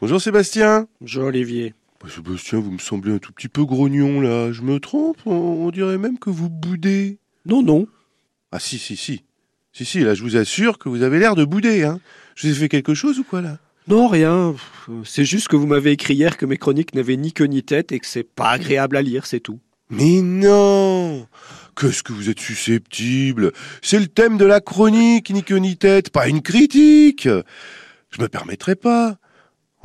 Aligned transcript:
Bonjour 0.00 0.20
Sébastien. 0.20 0.86
Bonjour 1.00 1.24
Olivier. 1.24 1.74
Bah, 2.00 2.08
Sébastien, 2.08 2.60
vous 2.60 2.70
me 2.70 2.78
semblez 2.78 3.12
un 3.12 3.18
tout 3.18 3.32
petit 3.32 3.48
peu 3.48 3.64
grognon 3.64 4.20
là. 4.20 4.52
Je 4.52 4.62
me 4.62 4.78
trompe? 4.78 5.18
On, 5.26 5.32
on 5.32 5.70
dirait 5.72 5.98
même 5.98 6.20
que 6.20 6.30
vous 6.30 6.48
boudez. 6.48 7.18
Non, 7.46 7.64
non. 7.64 7.88
Ah 8.52 8.60
si, 8.60 8.78
si, 8.78 8.96
si. 8.96 9.24
Si, 9.72 9.84
si, 9.84 10.00
là 10.00 10.14
je 10.14 10.22
vous 10.22 10.36
assure 10.36 10.78
que 10.78 10.88
vous 10.88 11.02
avez 11.02 11.18
l'air 11.18 11.34
de 11.34 11.44
bouder. 11.44 11.82
Hein. 11.82 11.98
Je 12.36 12.46
vous 12.46 12.54
ai 12.54 12.56
fait 12.56 12.68
quelque 12.68 12.94
chose 12.94 13.18
ou 13.18 13.24
quoi 13.24 13.40
là? 13.40 13.58
Non, 13.88 14.06
rien. 14.06 14.54
C'est 15.04 15.24
juste 15.24 15.48
que 15.48 15.56
vous 15.56 15.66
m'avez 15.66 15.90
écrit 15.90 16.14
hier 16.14 16.36
que 16.36 16.46
mes 16.46 16.58
chroniques 16.58 16.94
n'avaient 16.94 17.16
ni 17.16 17.32
queue 17.32 17.46
ni 17.46 17.64
tête 17.64 17.90
et 17.90 17.98
que 17.98 18.06
c'est 18.06 18.22
pas 18.22 18.50
agréable 18.50 18.96
à 18.96 19.02
lire, 19.02 19.26
c'est 19.26 19.40
tout. 19.40 19.58
Mais 19.90 20.20
non 20.22 21.26
Qu'est-ce 21.74 22.04
que 22.04 22.12
vous 22.12 22.30
êtes 22.30 22.38
susceptible? 22.38 23.52
C'est 23.82 23.98
le 23.98 24.06
thème 24.06 24.36
de 24.36 24.44
la 24.44 24.60
chronique, 24.60 25.30
ni 25.30 25.42
queue 25.42 25.56
ni 25.56 25.76
tête, 25.76 26.10
pas 26.10 26.28
une 26.28 26.42
critique 26.42 27.26
Je 28.10 28.22
me 28.22 28.28
permettrai 28.28 28.76
pas. 28.76 29.16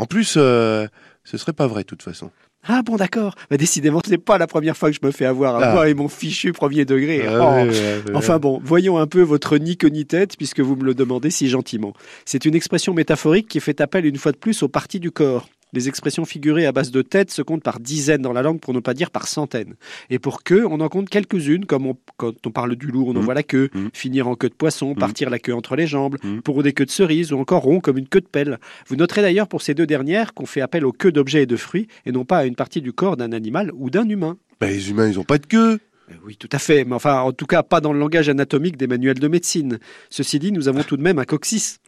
En 0.03 0.05
plus, 0.05 0.33
euh, 0.35 0.85
ce 1.23 1.37
serait 1.37 1.53
pas 1.53 1.65
vrai 1.67 1.83
de 1.83 1.87
toute 1.87 2.03
façon. 2.03 2.29
Ah 2.67 2.81
bon, 2.81 2.97
d'accord. 2.97 3.35
Bah, 3.49 3.55
décidément, 3.55 4.01
c'est 4.05 4.17
pas 4.17 4.37
la 4.37 4.47
première 4.47 4.75
fois 4.75 4.89
que 4.91 4.97
je 5.01 5.05
me 5.05 5.11
fais 5.11 5.25
avoir, 5.25 5.55
à 5.55 5.65
Ah. 5.65 5.73
moi 5.73 5.87
et 5.89 5.93
mon 5.93 6.09
fichu 6.09 6.51
premier 6.51 6.83
degré. 6.83 7.25
Ah, 7.25 7.63
Oh. 7.65 8.11
Enfin 8.13 8.37
bon, 8.39 8.59
voyons 8.63 8.97
un 8.97 9.07
peu 9.07 9.21
votre 9.21 9.57
ni 9.57 9.77
queue 9.77 9.87
ni 9.87 10.05
tête, 10.05 10.35
puisque 10.37 10.59
vous 10.59 10.75
me 10.75 10.83
le 10.83 10.93
demandez 10.93 11.29
si 11.29 11.47
gentiment. 11.47 11.93
C'est 12.25 12.43
une 12.43 12.53
expression 12.55 12.93
métaphorique 12.93 13.47
qui 13.47 13.61
fait 13.61 13.79
appel 13.79 14.05
une 14.05 14.17
fois 14.17 14.33
de 14.33 14.37
plus 14.37 14.61
aux 14.63 14.67
parties 14.69 14.99
du 14.99 15.11
corps. 15.11 15.47
Les 15.73 15.87
expressions 15.89 16.23
figurées 16.25 16.65
à 16.65 16.71
base 16.71 16.91
de 16.91 17.01
tête 17.01 17.31
se 17.31 17.41
comptent 17.41 17.63
par 17.63 17.79
dizaines 17.79 18.21
dans 18.21 18.31
la 18.33 18.41
langue, 18.41 18.59
pour 18.59 18.73
ne 18.73 18.79
pas 18.79 18.93
dire 18.93 19.11
par 19.11 19.27
centaines. 19.27 19.73
Et 20.09 20.19
pour 20.19 20.43
queue, 20.43 20.65
on 20.69 20.79
en 20.79 20.87
compte 20.89 21.09
quelques-unes, 21.09 21.65
comme 21.65 21.87
on- 21.87 21.97
quand 22.17 22.33
on 22.45 22.51
parle 22.51 22.75
du 22.75 22.87
loup, 22.87 23.05
on 23.07 23.11
en 23.11 23.19
Mhm. 23.19 23.25
voit 23.25 23.33
la 23.33 23.43
queue, 23.43 23.69
Mhm. 23.73 23.89
finir 23.93 24.27
en 24.27 24.35
queue 24.35 24.49
de 24.49 24.53
poisson, 24.53 24.93
partir 24.95 25.29
la 25.29 25.39
queue 25.39 25.53
entre 25.55 25.75
les 25.75 25.87
jambes, 25.87 26.17
pour 26.43 26.61
des 26.63 26.73
queues 26.73 26.85
de 26.85 26.91
cerise, 26.91 27.33
ou 27.33 27.37
encore 27.39 27.63
rond 27.63 27.79
comme 27.79 27.97
une 27.97 28.07
queue 28.07 28.21
de 28.21 28.27
pelle. 28.27 28.59
Vous 28.87 28.95
noterez 28.95 29.21
d'ailleurs 29.21 29.47
pour 29.47 29.61
ces 29.61 29.73
deux 29.73 29.87
dernières 29.87 30.33
qu'on 30.33 30.45
fait 30.45 30.61
appel 30.61 30.85
aux 30.85 30.91
queues 30.93 31.11
d'objets 31.11 31.43
et 31.43 31.47
de 31.47 31.55
fruits, 31.55 31.87
et 32.05 32.11
non 32.11 32.23
pas 32.25 32.37
à 32.39 32.45
une 32.45 32.55
partie 32.55 32.81
du 32.81 32.93
corps 32.93 33.17
d'un 33.17 33.31
animal 33.31 33.71
ou 33.75 33.89
d'un 33.89 34.07
humain. 34.07 34.37
Bah, 34.61 34.67
les 34.69 34.89
humains, 34.91 35.07
ils 35.09 35.19
ont 35.19 35.23
pas 35.23 35.37
de 35.39 35.45
queue. 35.47 35.79
Euh, 36.11 36.15
Oui, 36.25 36.35
tout 36.37 36.49
à 36.51 36.59
fait, 36.59 36.85
mais 36.85 36.95
enfin, 36.95 37.21
en 37.21 37.31
tout 37.31 37.45
cas, 37.45 37.63
pas 37.63 37.81
dans 37.81 37.93
le 37.93 37.99
langage 37.99 38.29
anatomique 38.29 38.77
des 38.77 38.87
manuels 38.87 39.19
de 39.19 39.27
médecine. 39.27 39.79
Ceci 40.09 40.39
dit, 40.39 40.51
nous 40.51 40.67
avons 40.67 40.83
tout 40.83 40.97
de 40.97 41.01
même 41.01 41.19
un 41.19 41.25
coccyx. 41.25 41.79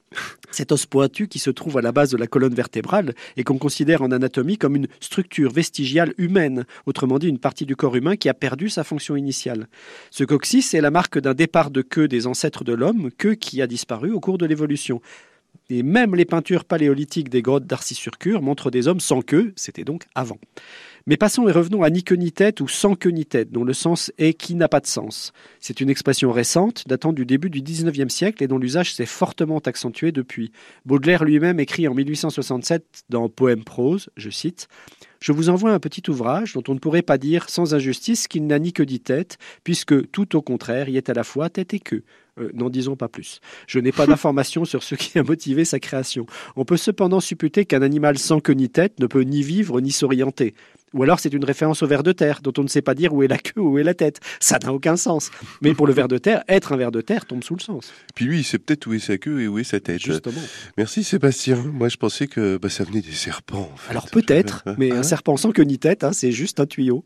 Cet 0.51 0.71
os 0.71 0.85
pointu 0.85 1.27
qui 1.27 1.39
se 1.39 1.49
trouve 1.49 1.77
à 1.77 1.81
la 1.81 1.91
base 1.91 2.11
de 2.11 2.17
la 2.17 2.27
colonne 2.27 2.53
vertébrale 2.53 3.13
et 3.35 3.43
qu'on 3.43 3.57
considère 3.57 4.01
en 4.01 4.11
anatomie 4.11 4.57
comme 4.57 4.75
une 4.75 4.87
structure 5.01 5.51
vestigiale 5.51 6.13
humaine, 6.17 6.65
autrement 6.85 7.19
dit 7.19 7.27
une 7.27 7.39
partie 7.39 7.65
du 7.65 7.75
corps 7.75 7.95
humain 7.95 8.15
qui 8.15 8.29
a 8.29 8.33
perdu 8.33 8.69
sa 8.69 8.83
fonction 8.83 9.15
initiale. 9.15 9.67
Ce 10.11 10.23
coccyx 10.23 10.73
est 10.73 10.81
la 10.81 10.91
marque 10.91 11.19
d'un 11.19 11.33
départ 11.33 11.71
de 11.71 11.81
queue 11.81 12.07
des 12.07 12.27
ancêtres 12.27 12.63
de 12.63 12.73
l'homme, 12.73 13.09
queue 13.17 13.35
qui 13.35 13.61
a 13.61 13.67
disparu 13.67 14.11
au 14.11 14.19
cours 14.19 14.37
de 14.37 14.45
l'évolution. 14.45 15.01
Et 15.69 15.83
même 15.83 16.15
les 16.15 16.25
peintures 16.25 16.65
paléolithiques 16.65 17.29
des 17.29 17.41
grottes 17.41 17.65
d'Arcy-sur-Cure 17.65 18.41
montrent 18.41 18.69
des 18.69 18.87
hommes 18.87 18.99
sans 18.99 19.21
queue, 19.21 19.53
c'était 19.55 19.83
donc 19.83 20.03
avant. 20.13 20.37
Mais 21.07 21.17
passons 21.17 21.47
et 21.47 21.51
revenons 21.51 21.83
à 21.83 21.89
ni 21.91 22.03
queue 22.03 22.15
ni 22.15 22.31
tête 22.31 22.61
ou 22.61 22.67
sans 22.67 22.95
queue 22.95 23.11
ni 23.11 23.25
tête, 23.25 23.51
dont 23.51 23.63
le 23.63 23.73
sens 23.73 24.11
est 24.17 24.33
qui 24.33 24.55
n'a 24.55 24.67
pas 24.67 24.79
de 24.79 24.87
sens. 24.87 25.33
C'est 25.59 25.79
une 25.79 25.89
expression 25.89 26.31
récente, 26.31 26.87
datant 26.87 27.13
du 27.13 27.25
début 27.25 27.51
du 27.51 27.61
XIXe 27.61 28.11
siècle 28.11 28.43
et 28.43 28.47
dont 28.47 28.57
l'usage 28.57 28.93
s'est 28.93 29.05
fortement 29.05 29.59
accentué 29.59 30.11
depuis. 30.11 30.51
Baudelaire 30.85 31.23
lui-même 31.23 31.59
écrit 31.59 31.87
en 31.87 31.93
1867 31.93 33.03
dans 33.09 33.29
Poème 33.29 33.63
prose, 33.63 34.09
je 34.17 34.31
cite, 34.31 34.67
Je 35.19 35.31
vous 35.31 35.49
envoie 35.49 35.71
un 35.71 35.79
petit 35.79 36.09
ouvrage 36.09 36.53
dont 36.53 36.63
on 36.67 36.73
ne 36.73 36.79
pourrait 36.79 37.01
pas 37.01 37.17
dire 37.17 37.49
sans 37.49 37.73
injustice 37.73 38.27
qu'il 38.27 38.47
n'a 38.47 38.59
ni 38.59 38.73
queue 38.73 38.83
ni 38.83 38.99
tête, 38.99 39.37
puisque 39.63 40.09
tout 40.11 40.35
au 40.35 40.41
contraire 40.41 40.89
y 40.89 40.97
est 40.97 41.09
à 41.09 41.13
la 41.13 41.23
fois 41.23 41.49
tête 41.49 41.73
et 41.73 41.79
queue. 41.79 42.03
Euh, 42.37 42.51
N'en 42.53 42.69
disons 42.69 42.95
pas 42.95 43.07
plus. 43.07 43.39
Je 43.67 43.79
n'ai 43.79 43.91
pas 43.91 44.07
d'informations 44.07 44.65
sur 44.65 44.83
ce 44.83 44.95
qui 44.95 45.17
a 45.17 45.23
motivé 45.23 45.65
sa 45.65 45.79
création. 45.79 46.25
On 46.55 46.65
peut 46.65 46.77
cependant 46.77 47.19
supputer 47.19 47.65
qu'un 47.65 47.81
animal 47.81 48.17
sans 48.17 48.39
queue 48.39 48.53
ni 48.53 48.69
tête 48.69 48.99
ne 48.99 49.07
peut 49.07 49.21
ni 49.21 49.41
vivre 49.41 49.81
ni 49.81 49.91
s'orienter. 49.91 50.53
Ou 50.95 51.03
alors 51.03 51.19
c'est 51.19 51.33
une 51.33 51.43
référence 51.43 51.83
au 51.83 51.87
ver 51.87 52.03
de 52.03 52.13
terre, 52.13 52.39
dont 52.41 52.53
on 52.57 52.63
ne 52.63 52.67
sait 52.69 52.81
pas 52.81 52.95
dire 52.95 53.13
où 53.13 53.21
est 53.21 53.27
la 53.27 53.37
queue, 53.37 53.59
où 53.59 53.77
est 53.77 53.83
la 53.83 53.93
tête. 53.93 54.21
Ça 54.39 54.57
n'a 54.59 54.73
aucun 54.73 54.95
sens. 54.95 55.29
Mais 55.61 55.73
pour 55.73 55.87
le 55.87 55.93
ver 55.93 56.07
de 56.07 56.17
terre, 56.17 56.43
être 56.47 56.71
un 56.71 56.77
ver 56.77 56.91
de 56.91 57.01
terre 57.01 57.25
tombe 57.25 57.43
sous 57.43 57.55
le 57.55 57.61
sens. 57.61 57.91
Puis 58.15 58.25
lui, 58.25 58.39
il 58.39 58.43
sait 58.43 58.57
peut-être 58.59 58.87
où 58.87 58.93
est 58.93 58.99
sa 58.99 59.17
queue 59.17 59.41
et 59.41 59.47
où 59.49 59.59
est 59.59 59.65
sa 59.65 59.81
tête. 59.81 60.01
Justement. 60.01 60.41
Merci 60.77 61.03
Sébastien. 61.03 61.57
Moi, 61.57 61.89
je 61.89 61.97
pensais 61.97 62.27
que 62.27 62.57
bah, 62.57 62.69
ça 62.69 62.85
venait 62.85 63.01
des 63.01 63.11
serpents. 63.11 63.69
en 63.73 63.77
fait. 63.77 63.91
Alors 63.91 64.09
peut-être, 64.09 64.63
mais 64.77 64.89
Ah 64.91 64.95
un 64.95 64.97
ouais 64.99 65.03
serpent 65.03 65.35
sans 65.35 65.51
queue 65.51 65.63
ni 65.63 65.77
tête, 65.77 66.05
hein, 66.05 66.13
c'est 66.13 66.31
juste 66.31 66.61
un 66.61 66.65
tuyau. 66.65 67.03